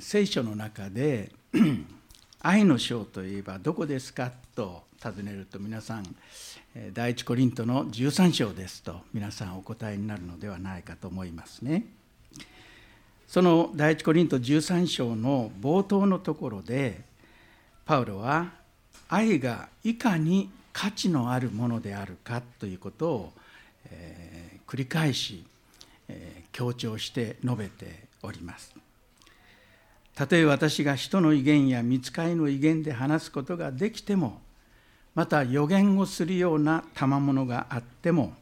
[0.00, 1.30] 聖書の中で
[2.40, 6.16] 愛の章といえばどこですかと尋ねると皆さん
[6.92, 11.84] 第一コリントの13章ですと皆さんお答えになるのではないかと思いますね。
[13.28, 17.02] その第一コリント13章の冒頭のところで
[17.84, 18.50] パウロは
[19.08, 23.32] 愛がいかに価値のあるものであるかということを、
[23.90, 25.44] えー、繰り返し、
[26.08, 28.74] えー、強調して述べております。
[30.20, 34.38] たとえ私が人の威厳や見つかりの威厳で話すことができても
[35.14, 38.34] また予言をするような賜物があっても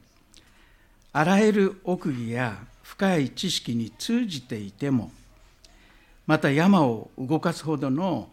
[1.13, 5.13] あらゆる奥義や深い知識に通じていても
[6.27, 8.29] また山を動かすほどの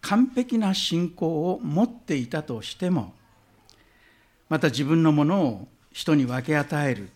[0.00, 3.14] 完璧な信仰を持っていたとしても
[4.48, 7.10] また自分のものを人に分け与える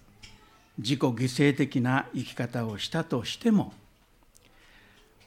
[0.79, 3.73] 自己犠牲的な生き方をしたとしても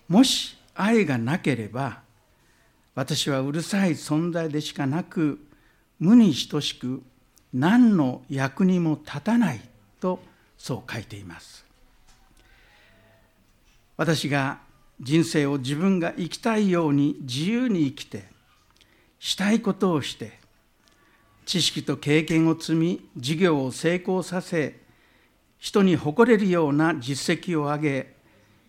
[0.08, 2.02] もし愛がなければ
[2.94, 5.40] 私はうるさい存在でしかなく
[6.00, 7.02] 無に等しく
[7.54, 9.62] 何の役にも立たない
[10.00, 10.20] と
[10.58, 11.66] そう書いています。
[13.98, 14.60] 私が
[15.00, 18.26] 人生を自分が生きたいように自由に生きて
[19.20, 20.40] したいことをして
[21.46, 24.80] 知識と経験を積み事業を成功させ
[25.60, 28.15] 人に誇れるような実績を上げ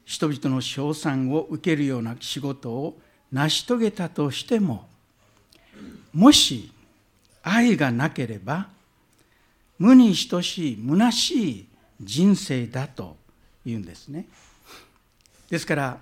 [0.06, 2.98] 人々の称賛を受けるような仕事を
[3.32, 4.88] 成し遂げたとしても
[6.14, 6.72] もし
[7.42, 8.68] 愛がなければ
[9.78, 11.66] 無に等しい虚しい
[12.00, 13.16] 人生だと
[13.64, 14.26] いうんですね。
[15.50, 15.98] ですから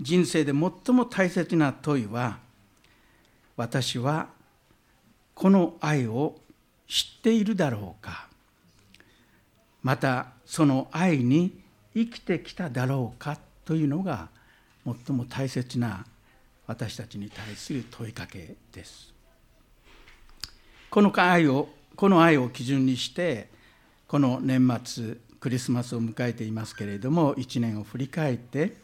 [0.00, 2.38] 人生で最も大切な問いは
[3.56, 4.28] 私は
[5.34, 6.36] この愛を
[6.88, 8.28] 知っているだろうか。
[9.82, 11.65] またその愛に
[11.96, 14.28] 生きてきただろうかというのが
[14.84, 16.04] 最も大切な
[16.66, 19.14] 私たちに対する問いかけです。
[20.90, 23.48] この愛をこの愛を基準にして
[24.06, 28.76] この年末クリスマスを迎えていますけれども一年を振り返って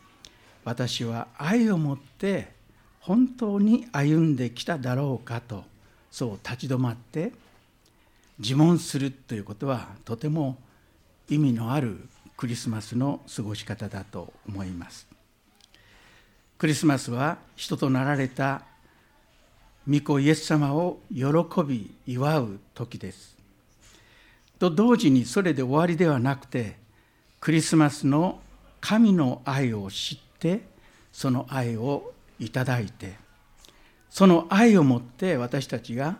[0.64, 2.53] 私は愛を持って
[3.00, 5.64] 本当に歩んできただろうかと
[6.10, 7.32] そう立ち止まって
[8.38, 10.56] 自問するということはとても
[11.28, 15.06] 意味のあるクリスマスの過ごし方だと思います
[16.59, 18.62] クリスマスは人となられた
[19.88, 21.25] 御子イエス様を喜
[21.66, 23.37] び祝う時です
[24.59, 26.76] と同時にそれで終わりではなくて
[27.41, 28.41] クリスマスの
[28.81, 30.62] 神の愛を知って
[31.12, 33.14] その愛をいただいて
[34.09, 36.16] その愛をもって私たちが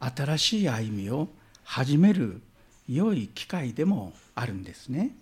[0.00, 1.28] 新しい歩みを
[1.64, 2.42] 始める
[2.88, 5.16] 良い機会でもあるんですね。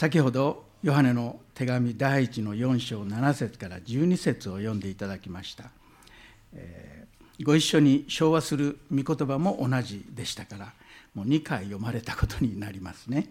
[0.00, 5.64] 先ほどヨハネの手紙第1の4章7節から12節を読んでいただきました、
[6.54, 10.72] えー、ご一緒に昭和する御言葉も同じでしたから
[11.14, 13.28] もう2回読まれたことになりますね。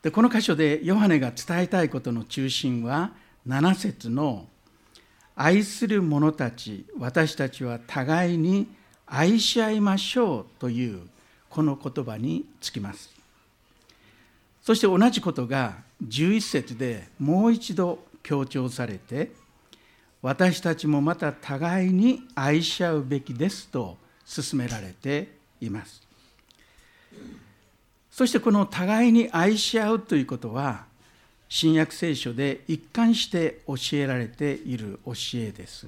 [0.00, 3.12] でこの箇所でヨハネが伝えたいことの中心は
[3.46, 4.48] 7節の
[5.36, 8.66] 「愛する者たち私たちは互いに
[9.04, 11.02] 愛し合いましょう」という
[11.50, 13.17] この言葉につきます。
[14.68, 19.32] そして同じことが11節でもう一度強調されて
[20.20, 23.96] 私たちもまた互いに愛し合うべきですと
[24.26, 26.02] 勧められています。
[28.10, 30.84] そしてこの互いに愛し合うということは
[31.48, 35.86] 新約聖書で一貫して教えられている教えです。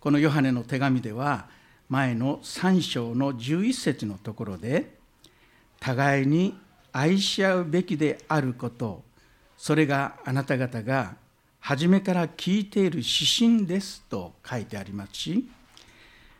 [0.00, 1.48] このヨハネの手紙では
[1.88, 4.98] 前の3章の11節のところで
[5.80, 6.54] 互いに
[6.92, 9.02] 愛し合うべきであること
[9.56, 11.14] それがあなた方が
[11.60, 15.48] 初めから聞いている指針ですと書いてありますし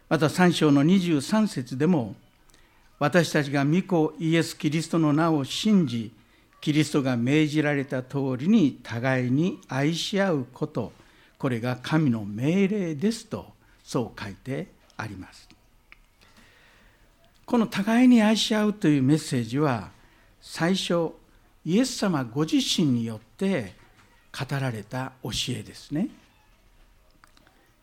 [0.08, 2.14] また3章の23節でも
[2.98, 6.12] 私たちが御子イエス・キリストの名を信じ
[6.60, 10.92] キリストが命じられた通りに互いに愛し合うこと
[11.38, 13.46] これが神の命令ですと
[13.82, 15.48] そう書いてあります。
[17.50, 19.90] この互いに愛し合うというメッセージは
[20.40, 21.12] 最初
[21.64, 23.74] イエス様ご自身によって
[24.32, 26.08] 語られた教えですね。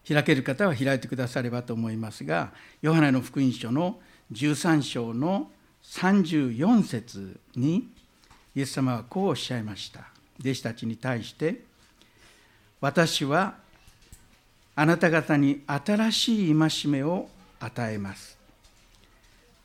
[0.08, 4.00] 開ける方は開いてくださればと思いますがヨハネの福音書の
[4.32, 5.50] 13章の
[5.84, 7.90] 34節に
[8.56, 10.08] イエス様はこうおっしゃいました。
[10.40, 11.62] 弟子たちに対して
[12.80, 13.56] 私は
[14.76, 17.28] あなた方に新しい戒めを
[17.60, 18.38] 与えます。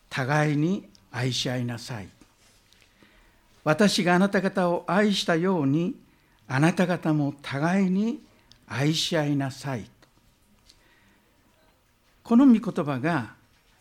[0.09, 2.09] 互いに愛し合いなさい。
[3.64, 5.94] 私があなた方を愛したように
[6.49, 8.20] あなた方も互いに
[8.67, 9.85] 愛し合いなさい
[12.23, 13.35] この御言葉が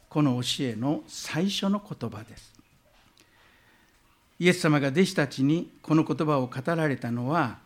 [0.09, 2.51] この教えの最初の言葉です。
[4.39, 7.59] イエス様が弟子たちにこの言葉を語られたのは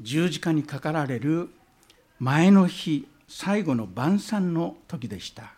[0.00, 1.50] 十字架にかかられる
[2.20, 5.55] 前の日最後の晩餐の時でした。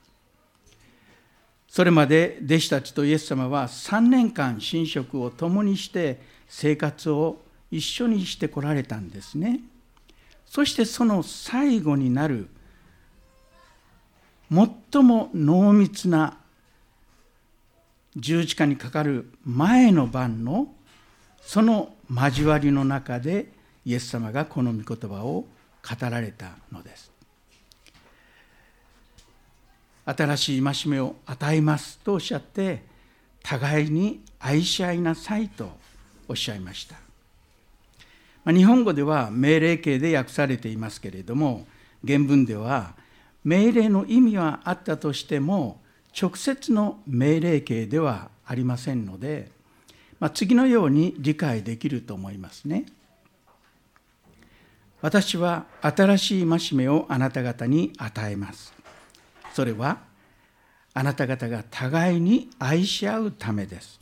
[1.69, 9.61] それまで弟子たちとイエス様は3年間寝食を共にして生活を一緒にしてこられたんですね。
[10.47, 12.49] そしてその最後になる
[14.51, 16.39] 最も濃密な
[18.17, 20.69] 十字架にかかる前の晩の
[21.43, 23.53] その交わりの中で
[23.85, 27.18] イエス様がこの御言葉を語られたのです。
[30.17, 32.83] 新しい戒めを与えますとおっしゃって
[33.43, 35.71] 互いに愛し合いなさいと
[36.29, 36.97] おっしゃいました
[38.45, 41.67] まあ日本語では命令形で訳されていますけれども
[42.07, 42.95] 原文では
[43.45, 45.81] 命令の意味はあったとしても
[46.21, 49.51] 直接の命令形ではありませんので、
[50.19, 52.87] まあ、次のように理解できると思いますね。
[55.01, 58.78] 私は新しい戒めをあなた方に与えます。
[59.59, 59.99] それは
[60.95, 63.99] あなた方が互いに愛し合うためです。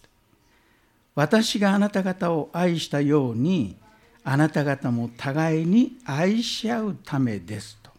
[1.14, 3.74] 私があなた方を愛したように
[4.22, 7.90] あなた方も互いに愛し合うためですと。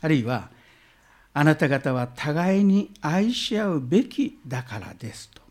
[0.00, 0.48] あるいは
[1.34, 5.42] あなた方は互いに愛し合うべきだからですと。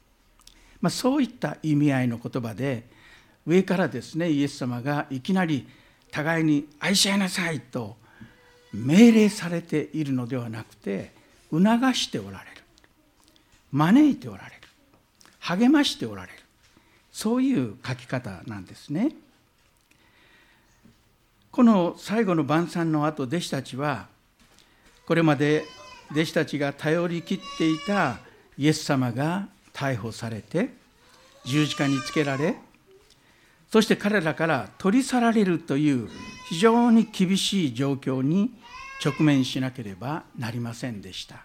[0.81, 2.87] まあ、そういった意味合いの言葉で
[3.45, 5.67] 上からですねイエス様がいきなり
[6.09, 7.97] 互いに愛し合いなさいと
[8.73, 11.20] 命令されているのではなくて
[11.51, 12.63] 促しておられる。
[13.71, 14.51] 招いておられる。
[15.39, 16.33] 励ましておられる。
[17.11, 19.11] そういう書き方なんですね。
[21.51, 24.07] この最後の晩餐の後弟子たちは
[25.05, 25.65] これまで
[26.11, 28.19] 弟子たちが頼りきっていた
[28.57, 30.69] イエス様が逮捕されて
[31.45, 32.55] 十字架につけられ
[33.69, 36.09] そして彼らから取り去られるという
[36.49, 38.51] 非常に厳しい状況に
[39.03, 41.43] 直面しなければなりませんでした。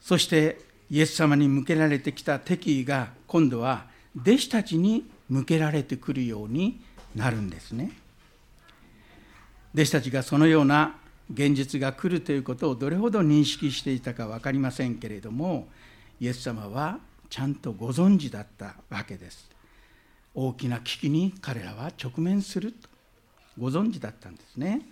[0.00, 0.58] そして
[0.90, 3.86] イエス様に向けられてきた敵意が今度は
[4.20, 6.80] 弟子たちに向けられてくるように
[7.16, 7.92] なるんですね。
[9.74, 10.96] 弟子たちがそのような
[11.32, 15.68] 現実が来るということをどれほど認識していたか分かりませんけれども
[16.20, 16.98] イエス様は
[17.30, 19.50] ちゃんとご存知だったわけです。
[20.34, 22.88] 大きな危機に彼らは直面すると
[23.58, 24.82] ご存知だったんですね。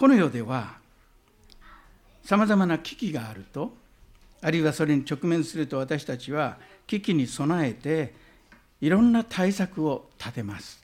[0.00, 0.78] この世では
[2.24, 3.74] さまざまな危機があると
[4.40, 6.56] あるいはそれに直面すると私たちは
[6.86, 8.14] 危機に備えて
[8.80, 10.82] いろんな対策を立てます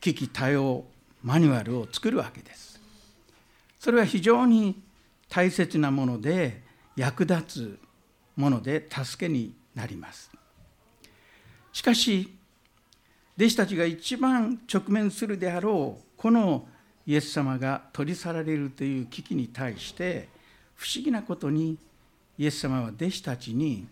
[0.00, 0.84] 危機多様
[1.24, 2.80] マニュアルを作るわけです。
[3.80, 4.80] それは非常に
[5.28, 6.62] 大切なもので
[6.94, 7.78] 役立つ
[8.36, 10.30] もので助けになります。
[11.72, 12.32] しかし
[13.36, 16.68] 弟子たちが一番直面するであろうこの
[17.06, 20.28] イエス様が取り去られるという危機に対して
[20.74, 21.78] 不思議なことに
[22.38, 23.86] イエス様は弟子たちに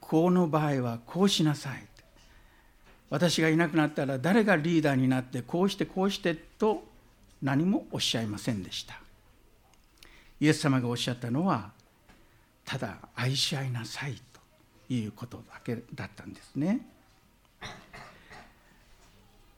[0.00, 1.86] この場合はこうしなさい。
[3.10, 6.82] 私がいなくなったら誰がリーダーになってこうしてこうしてと
[7.42, 9.00] 何もおっしゃいませんでした。
[10.40, 11.70] イエス様がおっしゃったのは
[12.64, 14.14] ただ愛し合いなさい
[14.88, 16.86] ということだけだったんですね。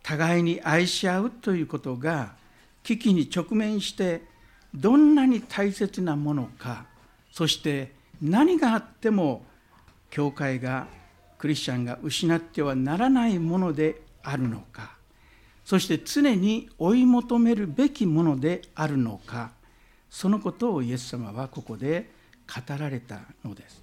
[0.03, 2.35] 互いに愛し合うということが
[2.85, 4.23] 危機に直面して
[4.75, 6.87] どんなに大切なものか
[7.33, 9.45] そして何があっても
[10.11, 10.87] 教会が
[11.39, 14.97] クリスチャンが失ってはならないものであるのか
[15.65, 19.51] そして常に追い求めるべきものであるのか
[20.11, 22.11] そのことをイエス様はここで
[22.47, 23.83] 語られたのです。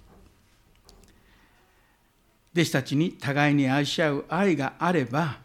[2.54, 5.38] 弟子たちに互いに愛し合う愛があれば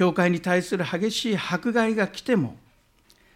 [0.00, 2.56] 教会に対する激しい迫害が来ても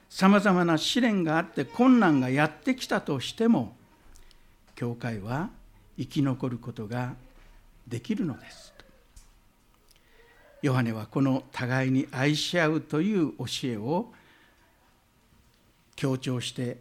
[0.08, 3.76] さまざまな試練があって困難がやってきたとしても
[4.74, 5.50] 教会は
[5.98, 7.16] 生き残ることが
[7.86, 8.72] できるのです。
[10.62, 14.06] ヨハネはこの互いに愛し合うという教えを
[15.96, 16.78] 強調して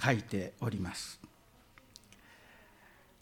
[0.00, 1.18] 書いております。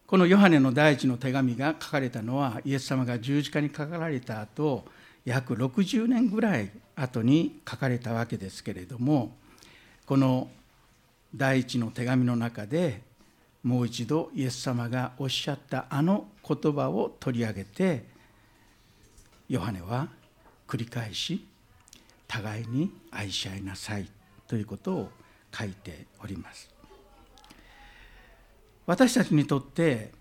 [0.07, 4.85] このヨハネの第一の手紙が書かれたのはイエス様が十字架にかかられた後
[5.25, 9.37] 約60年ぐらい後に書かれたわけですけれども
[10.07, 10.49] この
[11.35, 13.01] 第一の手紙の中で
[13.63, 18.05] もう一度イエス様がおっしゃったあの言葉を取り上げて
[19.49, 20.09] ヨハネは
[20.69, 21.47] 繰り返し
[22.29, 24.09] 互いに愛し合いなさい
[24.47, 25.11] ということを
[25.57, 26.69] 書いております。
[28.87, 30.13] 私たちにとって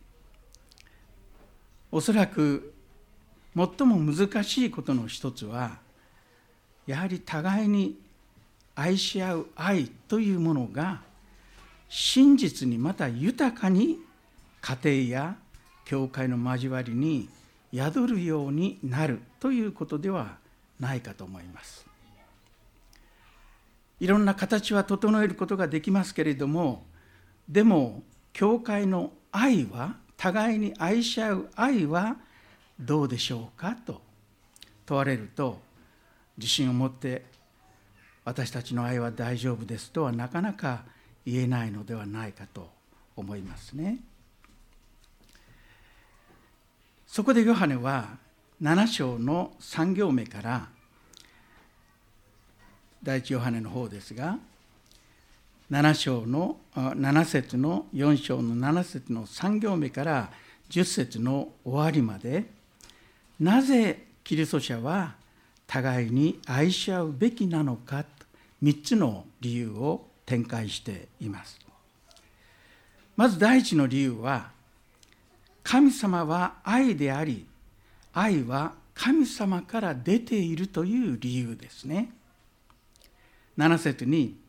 [1.92, 2.73] おそらく
[3.56, 5.78] 最も難しいことの一つは
[6.88, 7.98] やはり互いに
[8.76, 11.02] 愛し合う愛というものが
[11.88, 14.00] 真実にまた豊かに
[14.62, 14.78] 家
[15.10, 15.36] 庭や
[15.86, 17.30] 教会の交わりに
[17.74, 20.38] 宿るようになるということでは
[20.80, 21.86] ないかと思います。
[24.00, 26.84] いろんな形は整えることができますけれども
[27.48, 32.18] でも教会の愛は互いに愛し合う愛は
[32.80, 34.02] どうでしょうかと
[34.86, 35.60] 問われると
[36.38, 37.24] 自信を持って
[38.26, 40.84] 私たちの愛は大丈夫ですとはなかなか
[41.26, 42.70] 言えないのではないかと
[43.16, 44.00] 思いますね。
[47.06, 48.18] そこでヨハネは
[48.62, 50.68] 7章の3行目から
[53.04, 54.40] 第一ヨハネの方ですが
[55.70, 60.32] 7章の7節の4章の7節の3行目から
[60.70, 62.46] 10節の終わりまで
[63.44, 65.16] なぜキリスト者は
[65.68, 68.06] 互いに愛し合うべきなのか
[68.64, 71.60] 3つの理由を展開しています。
[73.18, 74.52] まず第一の理由は
[75.62, 77.46] 神様は愛であり
[78.14, 82.14] 愛は神様から出ているという理由ですね。
[83.58, 84.40] 7節に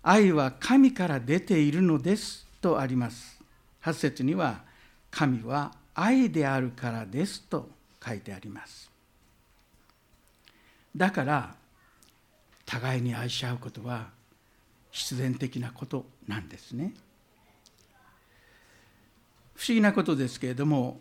[0.00, 3.40] 愛は神から出ているのですとあります。
[3.82, 4.62] 8節には
[5.10, 8.90] 神は愛であるからですと書いてあります。
[10.96, 11.54] だから
[12.66, 14.08] 互いに愛し合うことは
[14.90, 16.94] 必然的なことなんですね。
[19.54, 21.00] 不思議なことですけれども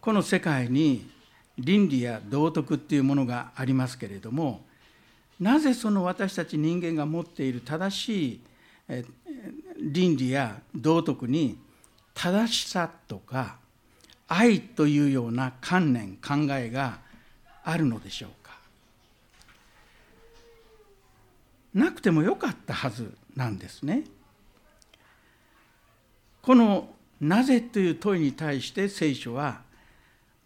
[0.00, 1.08] この世界に
[1.56, 4.64] 倫理や道徳っていうものがありますけれども
[5.38, 8.40] なぜその私たち人間が持っている正しい
[9.78, 11.58] 倫理や道徳に
[12.14, 13.58] 正しさとか
[14.34, 17.00] 愛というような観念考えが
[17.64, 18.56] あるのでしょうか
[21.74, 24.04] なくてもよかったはずなんですね。
[26.40, 29.60] この「なぜ?」という問いに対して聖書は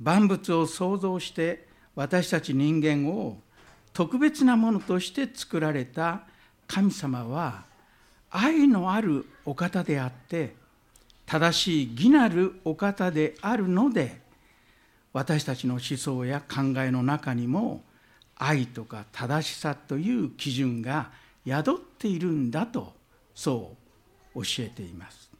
[0.00, 3.40] 万物を創造して私たち人間を
[3.92, 6.22] 特別なものとして作られた
[6.66, 7.64] 神様は
[8.30, 10.54] 愛のあるお方であって
[11.26, 14.20] 正しい義なるお方であるので
[15.12, 17.82] 私たちの思想や考えの中にも
[18.36, 21.10] 愛とか正しさという基準が
[21.46, 22.92] 宿っているんだと
[23.34, 23.76] そ
[24.34, 25.30] う教えています。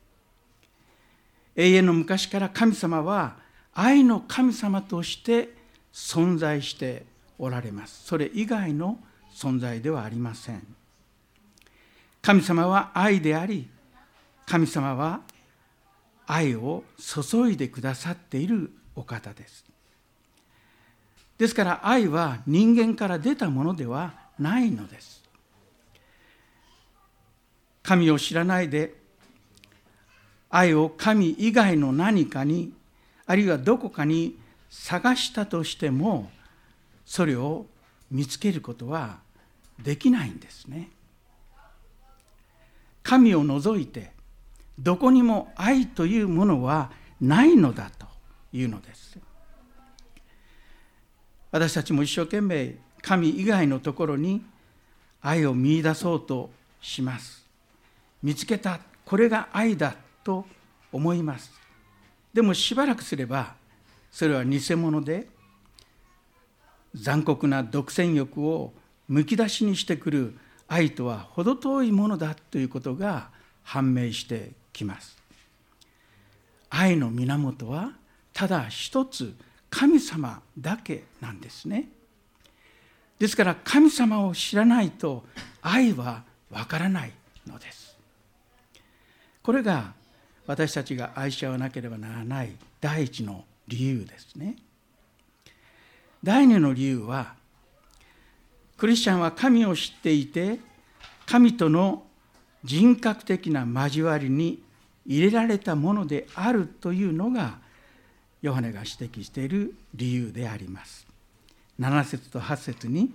[1.55, 3.37] 永遠の昔から神様は
[3.75, 5.55] 愛の神様として
[5.93, 7.05] 存在して
[7.39, 8.05] おられます。
[8.07, 8.99] それ以外の
[9.35, 10.67] 存在ではありません。
[12.23, 13.69] 神様は愛であり
[14.47, 15.21] 神様は
[16.27, 19.65] 愛を注いでくださっているお方です
[21.39, 25.23] ですから愛は人間から出たものではないのです
[27.83, 28.95] 神を知らないで
[30.51, 32.73] 愛を神以外の何かに
[33.27, 34.39] あるいはどこかに
[34.71, 36.31] 探したとしても
[37.05, 37.67] それを
[38.11, 39.19] 見つけることは
[39.83, 40.91] できないんですね。
[43.03, 44.11] 神を除いて
[44.79, 46.91] どこにも愛というものは
[47.21, 48.07] ないのだと
[48.53, 49.19] いうのです。
[51.51, 54.45] 私たちも一生懸命神以外のところに
[55.23, 57.47] 愛を見いだそうとします。
[58.23, 60.47] 見つけたこれが愛だと
[60.93, 61.53] 思います。
[62.35, 63.55] でもしばらくすれば
[64.11, 65.29] それは偽物で
[66.95, 68.73] 残酷な独占欲を
[69.09, 70.37] むき出しにしてくる
[70.69, 73.31] 愛とは程遠いものだということが
[73.63, 75.17] 判明してきます。
[76.69, 77.93] 愛の源は
[78.33, 79.35] ただ一つ
[79.71, 81.89] 神様だけなんですね。
[83.19, 85.25] ですから神様を知らないと
[85.63, 87.13] 愛はわからない
[87.47, 87.97] のです。
[89.43, 89.95] これが
[90.47, 94.57] 私たちが愛し合わなければならない第一の理由ですね。
[96.23, 97.35] 第二の理由は
[98.77, 100.59] クリスチャンは神を知っていて
[101.25, 102.05] 神との
[102.63, 104.63] 人格的な交わりに
[105.07, 107.59] 入れられたものであるというのが
[108.43, 111.07] ヨハネが指摘している理由であります。
[111.81, 113.13] 7節と8節に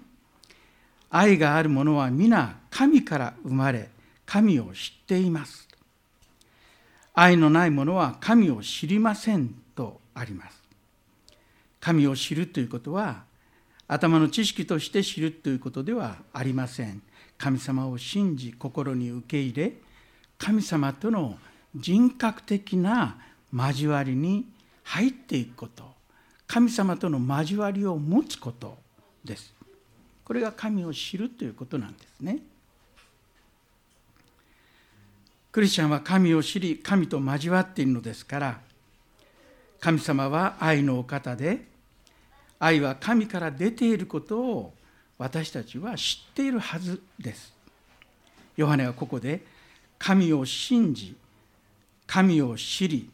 [1.10, 3.90] 「愛がある者は皆神から生まれ
[4.26, 5.68] 神を知っています」
[7.14, 10.62] 愛のない者は神を知りませんとあります。
[11.82, 13.24] 神を知るということは
[13.88, 17.02] 頭の知識として知るということではありません
[17.38, 19.74] 神様を信じ心に受け入れ
[20.38, 21.38] 神様との
[21.76, 23.18] 人格的な
[23.54, 24.46] 交わりに
[24.84, 25.84] 入っていくこと。
[26.48, 28.78] 神様との交わりを持つこと
[29.24, 29.54] です。
[30.26, 32.40] これが神を知るということなんですね。
[35.52, 38.60] クリスチャンは神を知り神と交わっているのですから
[39.82, 41.66] 神様は愛のお方で
[42.58, 44.74] 愛は神から出ていることを
[45.18, 47.54] 私たちは知っているはずです。
[48.56, 49.44] ヨハネはここで
[50.00, 51.16] 神を信じ
[52.12, 53.10] 神を知り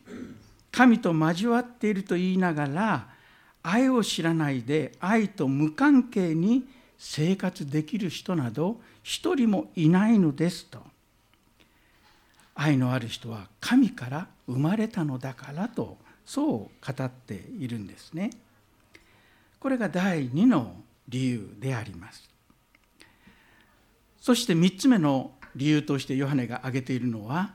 [0.71, 3.07] 神と交わっていると言いながら
[3.61, 6.63] 愛を知らないで愛と無関係に
[6.97, 10.79] 生活できる人など一人もいないのですと。
[12.55, 16.49] 愛のある人は神から生まれたのだからとそう
[16.95, 18.31] 語っているんですね。
[19.59, 20.75] これが第2の
[21.07, 22.27] 理由であります。
[24.19, 27.53] そして3つ目の理由としてヨハネが挙げているのは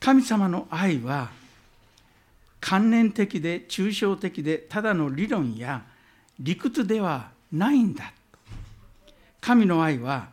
[0.00, 1.30] 神様の愛は
[2.60, 5.84] 観念的で抽象的でただの理論や
[6.38, 8.12] 理屈ではないんだ
[9.40, 10.30] 神の愛は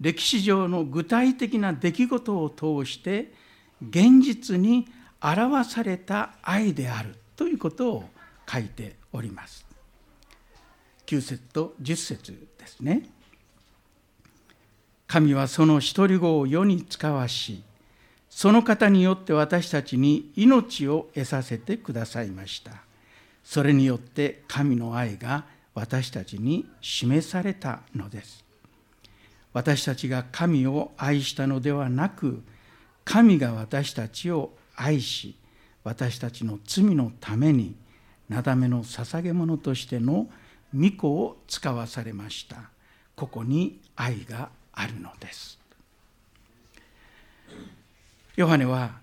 [0.00, 3.32] 歴史上の具体的な出来事を通して
[3.80, 4.88] 現実に
[5.20, 8.04] 表された愛であるということを
[8.50, 9.64] 書いております。
[11.06, 13.08] 9節と10節ですね。
[15.06, 17.62] 神はその一人子を世に使わし
[18.34, 22.72] その方によって私たちに命を得させてくださいました。
[23.44, 28.42] それによって神の愛が私たちに示されたのです。
[29.52, 32.42] 私たちが神を愛したのではなく、
[33.04, 35.36] 神が私たちを愛し、
[35.84, 37.76] 私たちの罪のために、
[38.30, 40.26] なだめの捧げ物としての
[40.74, 42.70] 御子を使わされました。
[43.14, 45.61] ここに愛があるのです。
[48.36, 49.00] ヨハネは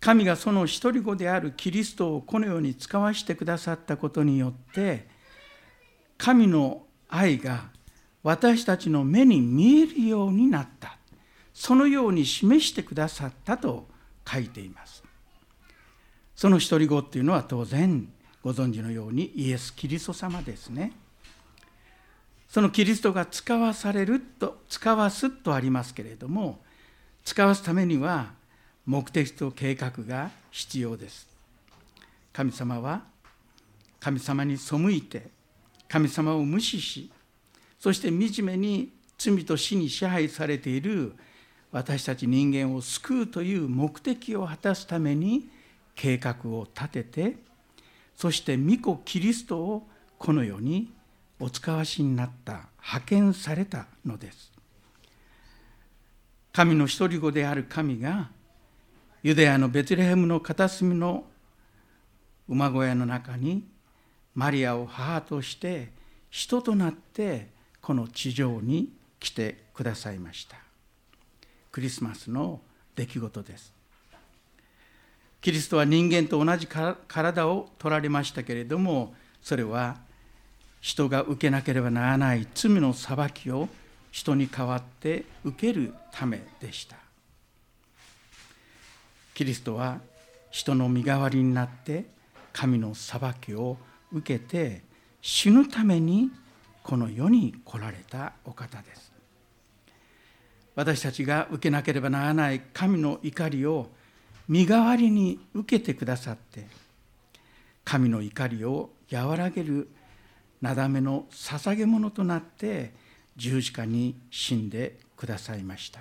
[0.00, 5.08] 神がその一人子であるキリストをこのように使わしてくださったことによって
[6.16, 7.70] 神の愛が
[8.22, 10.98] 私たちの目に見えるようになった。
[11.58, 13.88] そのように示してくださったと
[14.24, 15.02] 書いています。
[16.36, 18.08] その一人子っていうのは当然
[18.44, 20.92] ご存知のようにイエス・キリスト様ですね。
[22.48, 26.60] そのキリストが使わされると使わすとありますけれども
[27.28, 28.30] 使わすためには
[28.86, 31.28] 目的と計画が必要です。
[32.32, 33.02] 神様は
[34.00, 35.28] 神様に背いて
[35.88, 37.10] 神様を無視し
[37.78, 41.12] そして惨めに罪と死に支配されている
[41.70, 45.50] 私たち人間を救うという目的を果たすために
[45.94, 47.36] 計画を立てて
[48.16, 49.86] そして御子キリストを
[50.16, 50.90] この世に
[51.38, 54.57] お使わしになった派遣されたのです。
[56.52, 58.30] 神の一人子である神が
[59.22, 61.24] ユダヤのベツレヘムの片隅の
[62.48, 63.64] 馬小屋の中に
[64.34, 65.90] マリアを母として
[66.30, 67.48] 人となって
[67.80, 70.56] この地上に来てくださいました。
[71.72, 72.60] クリスマスの
[72.94, 73.72] 出来事です。
[75.40, 79.98] キリストは人間と同じ体を取られましたけれどもそれは
[80.80, 83.68] 人が受けなければならない罪の裁きを
[84.18, 86.96] 人に代わって受けるためでした。
[89.32, 90.00] キリストは
[90.50, 92.06] 人の身代わりになって
[92.52, 93.76] 神の裁きを
[94.12, 94.82] 受けて
[95.22, 96.32] 死ぬために
[96.82, 99.12] この世に来られたお方です。
[100.74, 103.88] 私たちが受けなければならない神の怒りを
[104.48, 106.66] 身代わりに受けてくださって
[107.84, 109.88] 神の怒りを和らげる
[110.60, 113.06] なだめの捧げ物となって
[113.38, 116.00] 十字架に死んでくださいました。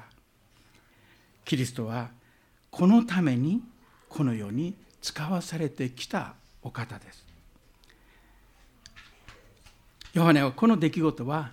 [1.46, 2.10] キリストは
[2.72, 3.62] このために
[4.10, 7.26] この世に使わされてきたお方です。
[10.14, 11.52] ヨハネはこの出来事は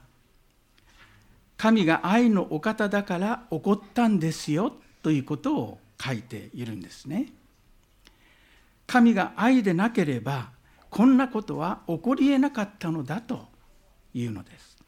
[1.58, 7.28] 神が愛のお方だから起こったんですよということを書いているんですね。
[8.86, 10.50] 神が愛でなければ
[10.88, 13.46] こんなことは起こりえなかったのだと
[14.14, 14.83] いうのです。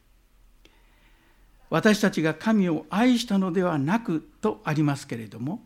[1.69, 5.61] 私たちが神を愛したのではなくとありますけれども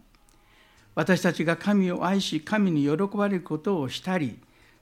[0.95, 4.39] 私たちが神を愛し神に喜ばれることをしたり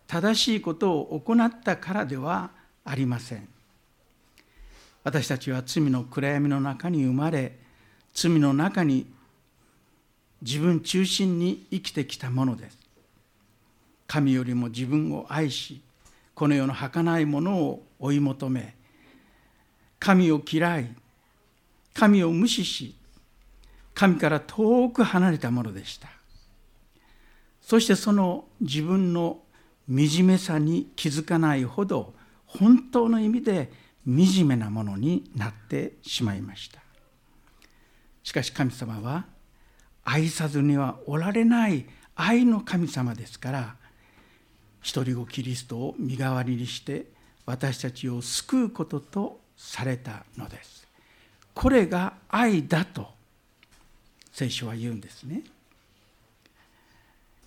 [0.07, 2.49] 正しいことを行ったからでは
[2.83, 3.47] ありません。
[5.03, 7.57] 私たちは罪の暗闇の中に生まれ
[8.13, 9.05] 罪の中に
[10.41, 12.77] 自分中心に生きてきたものです。
[14.07, 15.81] 神よりも自分を愛し
[16.33, 18.75] この世の儚いものを追い求め
[19.99, 20.95] 神を嫌い
[21.93, 22.95] 神を無視し
[23.93, 26.07] 神から遠く離れたものでした。
[27.61, 29.41] そしてその自分の
[29.87, 32.13] 惨めさに気づかないほど
[32.45, 33.71] 本当の意味で
[34.05, 36.81] 惨めなものになってしまいました。
[38.23, 39.25] しかし神様は
[40.03, 43.75] 愛さずにはおられない愛の神様ですから
[44.81, 47.07] 一人子キリストを身代わりにして
[47.45, 50.78] 私たちを救うこととされたのです。
[51.53, 53.07] これが愛だと
[54.31, 55.43] 聖書は言うんですね。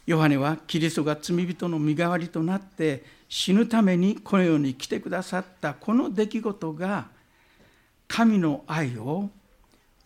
[0.04, 7.06] ヨハネはキリストが罪人の身代わりとなって死ぬためにこの世に来てくださったこの出来事が
[8.08, 9.30] 神の愛を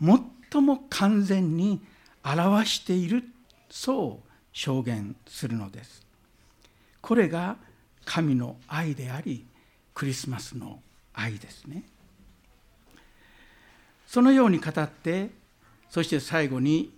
[0.01, 1.81] 最も完全に
[2.23, 3.25] 表している
[3.71, 6.07] そう証言するのです。
[7.01, 7.57] これが
[8.05, 9.45] 神の愛であり
[9.95, 10.81] クリスマスの
[11.15, 11.83] 愛ですね。
[14.17, 15.29] そのように語って
[15.91, 16.91] そして最後に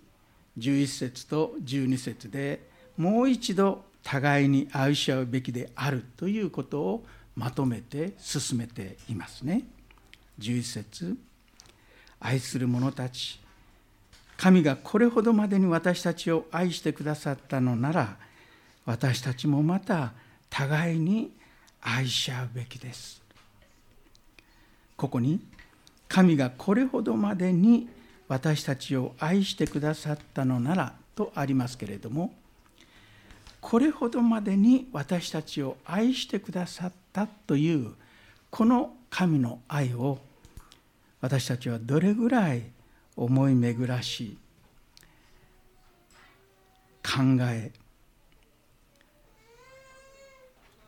[0.57, 7.05] 11節と12節でもう一度互いに愛し合うべきであるということを
[7.35, 9.63] まとめて進めていますね。
[10.39, 11.17] 11節
[12.21, 13.41] 愛する者たち
[14.37, 18.15] 神がこれほどまでに私たちを愛してくださったのなら
[18.85, 20.13] 私たちもまた
[20.49, 21.33] 互いに
[21.81, 23.21] 愛し合うべきです。
[24.95, 25.41] ここに
[26.09, 27.87] 神がこれほどまでに
[28.27, 32.33] 私たちを愛してくださったのならとありますけれども
[33.61, 37.93] これほどまでに私たちを愛してくださったという
[38.49, 40.17] この神の愛を
[41.21, 42.63] 私たちはどれぐらい
[43.15, 44.37] 思い巡らし
[47.03, 47.71] 考え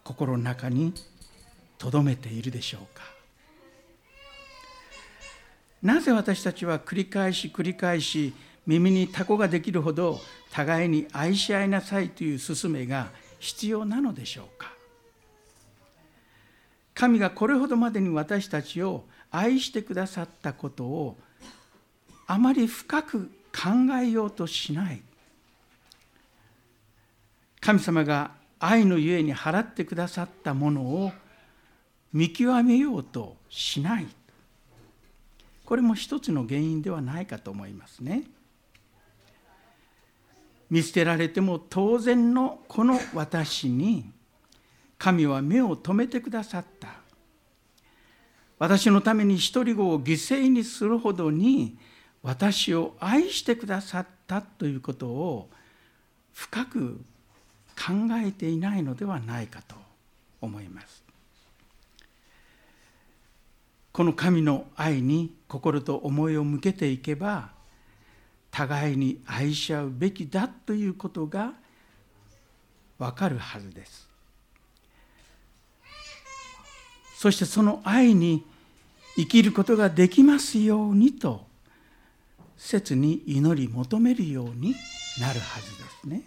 [0.04, 0.94] 心の中に
[1.78, 3.21] 留めているでしょうか。
[5.82, 8.34] なぜ私たちは繰り返し繰り返し
[8.68, 10.20] 耳にタコができるほど
[10.52, 14.72] 互いに愛し合いなさいという勧めが必要なのでしょうか。
[16.94, 21.18] 神がこれほどまでに私たちを愛してくださったことを
[22.28, 25.02] あまり深く考えようとしない。
[27.60, 31.12] 神様が愛のゆえに払ってくださったものを
[32.14, 34.08] 見極めようとしない。
[35.72, 38.24] これも一つの原因ではないかと思いますね。
[40.70, 44.12] 見捨てられても当然のこの私に
[44.98, 46.90] 神は目を留めてくださった
[48.60, 51.78] 私のために一人子を犠牲にするほどに
[52.22, 55.50] 私を愛してくださったということを
[56.34, 57.02] 深く
[57.78, 57.94] 考
[58.26, 59.76] えていないのではないかと
[60.42, 61.02] 思います
[63.94, 67.50] この神の愛に心と思いを向けていけば
[68.52, 71.52] 互いに愛し合うべきだということが
[72.98, 74.08] わかるはずです。
[77.18, 78.46] そしてその愛に
[79.18, 81.46] 生きることができますようにと
[82.56, 84.74] 切に祈り求めるように
[85.20, 86.22] なるはずですね。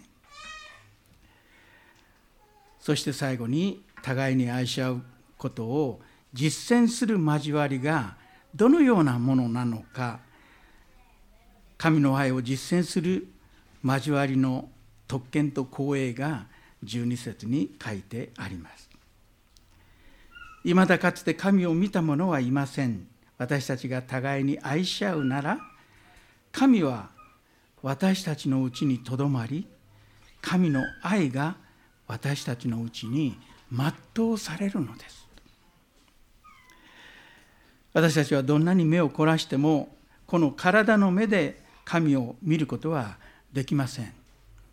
[2.79, 5.01] そして最後に互いに愛し合う
[5.39, 8.23] ことを実践する交わりが
[8.55, 10.19] どのようなものなのか
[11.77, 13.27] 神の愛を実践する
[13.83, 14.69] 交わりの
[15.07, 16.47] 特権と光栄が
[16.83, 18.89] 12節に書いてあります。
[20.63, 23.07] いまだかつて神を見た者はいません。
[23.37, 25.59] 私たちが互いに愛し合うなら、
[26.51, 27.09] 神は
[27.83, 29.67] 私たちのうちにとどまり、
[30.41, 31.57] 神の愛が
[32.07, 33.37] 私たちのうちに
[33.71, 35.24] 全うされるのです。
[37.95, 39.95] 私たちはどんなに目を凝らしても、
[40.27, 43.15] この体の目で神を見ることは
[43.53, 44.11] できません。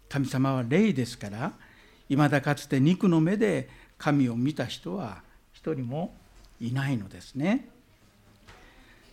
[0.08, 1.52] 神様は霊ですから
[2.08, 6.12] いまだかつて肉の目で神を見た人は一人も
[6.60, 7.68] いないのですね。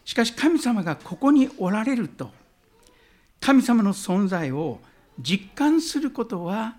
[0.05, 2.31] しかし神様がここにおられると
[3.39, 4.79] 神様の存在を
[5.19, 6.77] 実感することは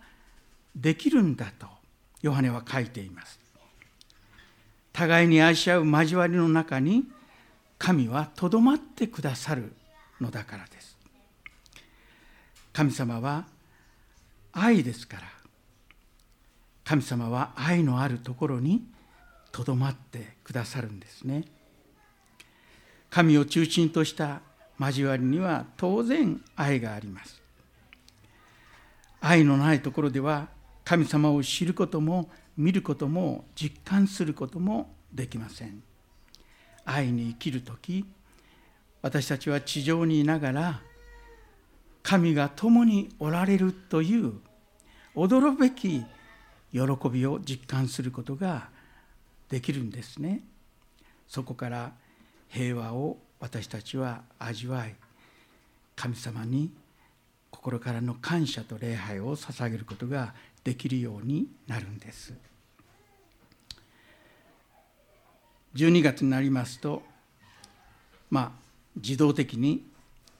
[0.74, 1.68] できるんだと
[2.22, 3.38] ヨハネは書いています。
[4.92, 7.04] 互いに愛し合う交わりの中に
[7.80, 9.72] 神はとどまってくださる
[10.20, 10.98] のだからです。
[12.74, 13.46] 神様は
[14.52, 15.22] 愛ですから。
[16.84, 18.84] 神様は愛のあるところに
[19.50, 21.44] とどまってくださるんですね。
[23.08, 24.42] 神を中心とした
[24.78, 27.40] 交わりには当然愛があります。
[29.22, 30.48] 愛のないところでは
[30.84, 35.82] 神様を知ることも見ることも実感することもできません。
[36.90, 38.05] 愛に生きる時
[39.03, 40.81] 私たちは地上にいながら
[42.03, 44.35] 神が共におられるという
[45.14, 46.05] 驚くべき
[46.72, 48.68] 喜びを実感することが
[49.48, 50.40] できるんですね。
[51.26, 51.92] そこから
[52.48, 54.94] 平和を私たちは味わい
[55.96, 56.72] 神様に
[57.50, 62.49] 心からの感謝と礼拝を捧げることができるようになるんです。
[65.74, 67.02] 12月になりますと
[68.30, 68.50] まあ
[68.96, 69.85] 自動的に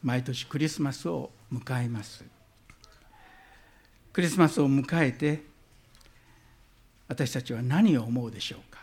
[0.03, 2.25] 毎年クリスマスを迎えます。
[4.13, 5.43] クリスマスを迎えて
[7.07, 8.81] 私たちは何を思うでしょうか。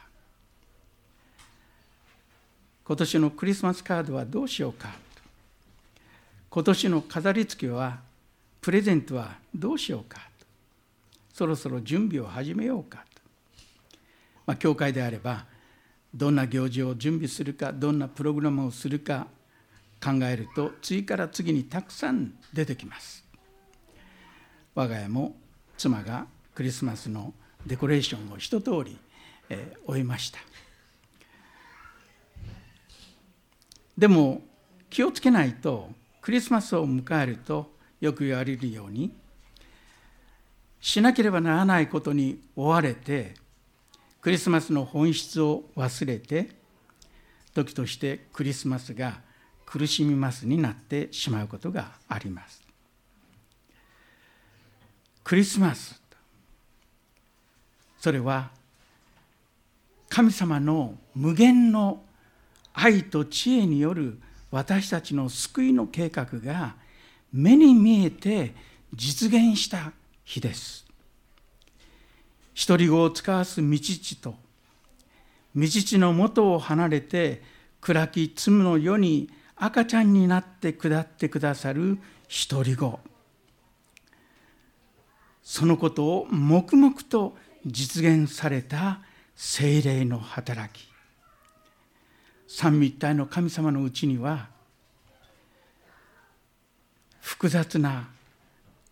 [2.86, 4.96] 今年のクリスマスカードはどうしようか。
[6.50, 8.00] 今年の飾り付けは
[8.62, 10.22] プレゼントはどうしようか。
[11.34, 13.06] そろそろ準備を始めようか、
[14.48, 15.46] まあ、教会であれば
[16.18, 19.28] どんな行事を準備するかどんなプログラムをするか
[20.04, 23.24] 考えると次から次にたくさん出てきます。
[24.74, 25.36] 我が家も
[25.78, 26.26] 妻が
[26.56, 27.34] クリスマスの
[27.68, 28.98] デコレーションを一通り、
[29.50, 30.40] えー、終えました。
[33.96, 34.42] でも
[34.90, 39.12] 気をつけないとクリスマスを迎えるとよく言われるように
[40.82, 43.36] しなければならないことに追われて
[44.28, 46.50] クリスマスの本質を忘れて
[47.54, 49.22] 時としてクリスマスが
[49.66, 52.62] 苦しみますになってしまうことがあります。
[55.24, 56.02] クリスマス
[58.00, 58.50] それは
[60.10, 62.04] 神様の無限の
[62.74, 64.20] 愛と知恵による
[64.52, 66.76] 私たちの救いの計画が
[67.32, 68.54] 目に見えて
[68.94, 69.94] 実現した
[70.26, 70.87] 日です。
[72.66, 74.36] 独り子を使わす道地と
[75.56, 77.42] 道地の元を離れて
[77.82, 81.98] 暗き罪の世に赤ちゃんになって下ってくださる
[82.50, 83.00] 独り子。
[85.42, 89.02] そのことを黙々と実現された
[89.36, 90.88] 精霊の働き。
[92.48, 94.50] 三位一体の神様のうちには
[97.20, 98.10] 複雑な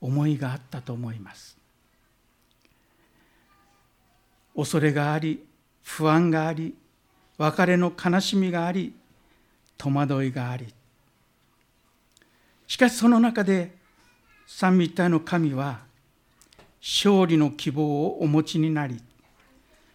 [0.02, 1.55] 思いがあったと思います。
[4.56, 5.44] 恐れがあり
[5.84, 6.74] 不安があり
[7.38, 8.94] 別れの悲しみがあり
[9.78, 10.74] 戸惑いがあり。
[12.68, 13.76] しかしその中で
[14.48, 15.80] 三位一体の神は
[16.82, 19.02] 勝利の希望をお持ちになり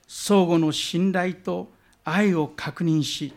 [0.07, 1.71] 相互の信頼と
[2.05, 3.33] 愛を確認し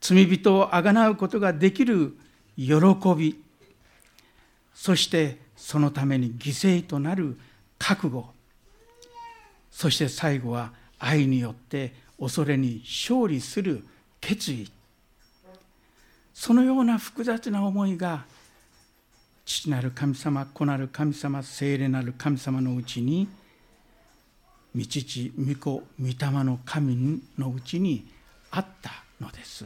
[0.00, 2.16] 罪人をあがなうことができる
[2.56, 2.74] 喜
[3.16, 3.40] び
[4.74, 7.38] そしてそのために犠牲となる
[7.78, 8.26] 覚悟。
[9.72, 13.84] そして最後は愛によって恐れに勝利する
[14.20, 14.70] 決意。
[16.32, 18.24] そのような複雑な思いが
[19.44, 23.28] 父なる神様子なる神様聖霊なる神様のうちに
[24.76, 28.06] 御父御子御霊の神のうちに
[28.50, 29.64] あったのです。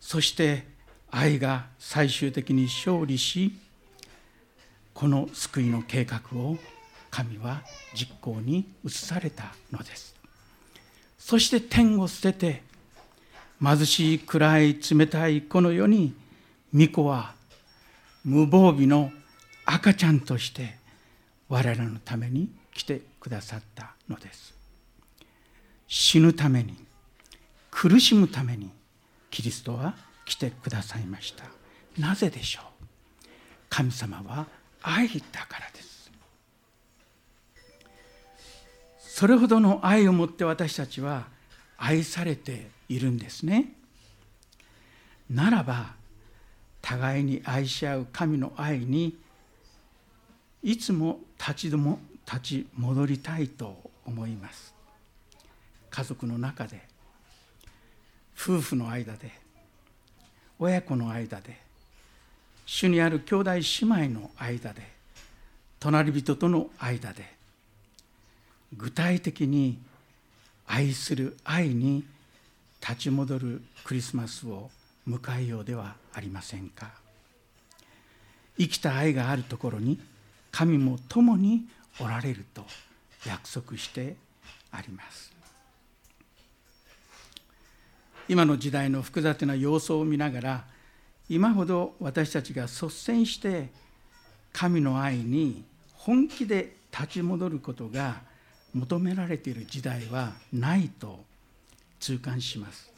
[0.00, 0.66] そして
[1.10, 3.52] 愛が最終的に勝利し
[4.92, 6.56] この救いの計画を
[7.14, 7.62] 神は
[7.94, 10.16] 実行に移されたのです。
[11.16, 12.62] そして天を捨てて
[13.62, 16.12] 貧しい暗い冷たいこの世に
[16.72, 17.34] 巫女は
[18.24, 19.12] 無防備の
[19.64, 20.76] 赤ちゃんとして
[21.48, 24.52] 我らのために来てくださったのです。
[25.86, 26.74] 死ぬために
[27.70, 28.72] 苦しむために
[29.30, 31.44] キリストは来てくださいました。
[31.96, 32.64] なぜでしょう。
[33.70, 34.48] 神様は
[34.82, 35.93] 愛だからです。
[39.14, 41.28] それほどの愛を持って私たちは
[41.78, 43.72] 愛されているんですね。
[45.30, 45.94] ならば
[46.82, 49.16] 互いに愛し合う神の愛に
[50.64, 54.74] いつも立ちども立ち戻りたいと思います。
[55.90, 56.82] 家族の中で
[58.36, 59.30] 夫婦の間で
[60.58, 61.56] 親子の間で
[62.66, 63.62] 主にある兄弟姉
[64.08, 64.82] 妹の間で
[65.78, 67.33] 隣人との間で
[68.76, 69.78] 具体的に
[70.66, 72.04] 愛する愛に
[72.80, 74.70] 立ち戻るクリスマスを
[75.08, 76.90] 迎えようではありませんか？
[78.58, 79.98] 生きた愛があるところに
[80.50, 81.66] 神も共に
[82.00, 82.64] おられると
[83.26, 84.16] 約束して
[84.70, 85.32] あります。
[88.28, 90.64] 今の時代の複雑な様相を見ながら
[91.28, 93.68] 今ほど私たちが率先して
[94.52, 98.22] 神の愛に本気で立ち戻ることが
[98.74, 101.24] 求められている時代はないと
[102.00, 102.92] 痛感します。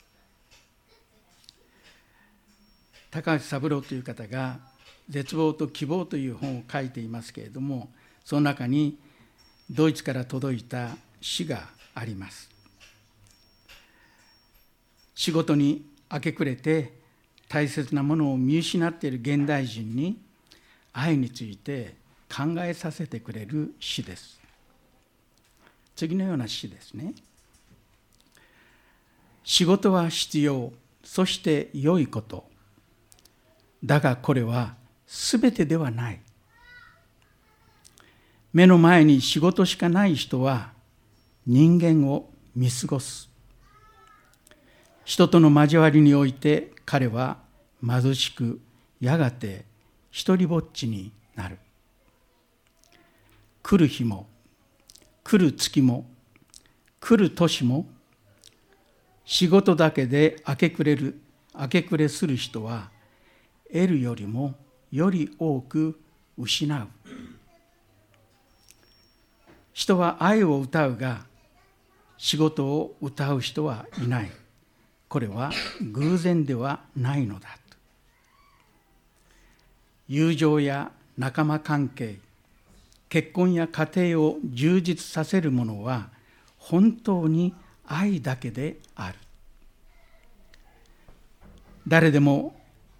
[3.10, 4.58] 高橋三郎という方が
[5.08, 7.90] 「絶望と希望」という本を書いていますけれども
[8.24, 8.98] その中に
[9.70, 12.50] ドイツから届いた詩があります。
[15.14, 16.92] 仕事に明け暮れて
[17.48, 20.20] 大切なものを見失っている現代人に
[20.92, 21.94] 愛について
[22.28, 24.45] 考えさせてくれる詩です。
[25.96, 27.14] 次のような詩ですね。
[29.42, 32.44] 仕事は必要そして良いこと。
[33.82, 34.74] だがこれは
[35.06, 36.20] 全てではない。
[38.52, 40.72] 目の前に仕事しかない人は
[41.46, 43.30] 人間を見過ごす。
[45.04, 47.38] 人との交わりにおいて彼は
[47.86, 48.60] 貧しく
[49.00, 49.64] やがて
[50.10, 51.58] 一りぼっちになる。
[53.62, 54.26] 来る日も
[55.28, 56.06] 来る月も
[57.00, 57.84] 来る年も
[59.24, 61.20] 仕事だけで明け暮れる
[61.52, 62.90] 明け暮れする人は
[63.72, 64.54] 得るよりも
[64.92, 65.98] より多く
[66.38, 66.86] 失う。
[69.72, 71.26] 人は愛を歌うが
[72.18, 74.30] 仕事を歌う人はいない。
[75.08, 75.50] これは
[75.90, 77.48] 偶然ではないのだ
[80.06, 82.20] 友情や仲間関係
[83.16, 86.10] 結婚や家庭を充実させるものは
[86.58, 87.54] 本当に
[87.86, 89.14] 愛だけである。
[91.88, 92.54] 誰でも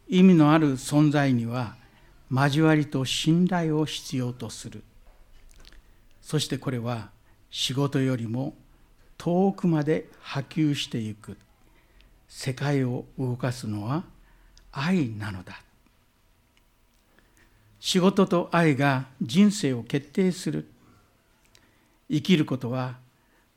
[0.08, 1.76] 意味のある存在には
[2.30, 4.84] 交わりと信頼を必要とする。
[6.22, 7.10] そしてこれは
[7.50, 8.54] 仕事よりも
[9.18, 11.36] 遠くまで波及していく。
[12.26, 14.04] 世界を動かすのは
[14.72, 15.65] 愛なのだ。
[17.86, 20.66] 仕事と愛が人生を決定する。
[22.10, 22.96] 生きることは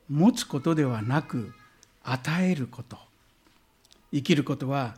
[0.08, 1.52] 持つことではなく
[2.04, 2.96] 与えること。
[4.14, 4.94] 生きることは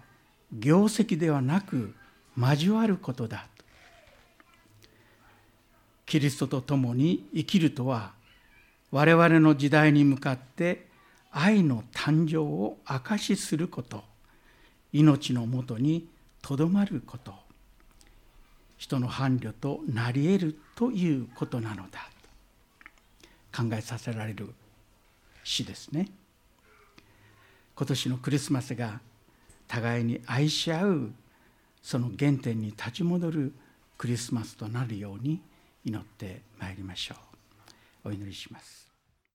[0.52, 1.96] 業績ではなく
[2.38, 3.48] 交わることだ。
[6.06, 8.12] キリストと共に生きるとは
[8.92, 10.88] 我々の時代に向かって
[11.32, 14.04] 愛の誕生を証しすること。
[14.92, 16.10] 命のもとに
[16.42, 17.51] とどまること。
[18.82, 22.10] 人の伴侶となり得るということなのだ。
[23.56, 24.56] 考えさせられる
[25.44, 26.08] 詩ですね。
[27.76, 29.00] 今年のクリスマスが
[29.68, 31.14] 互いに愛し合う
[31.84, 33.54] その原点に立ち戻る
[34.00, 35.40] クリスマスとなるように
[35.86, 37.16] 祈ってまいりましょ
[38.04, 38.10] う。
[38.10, 38.91] お祈りします。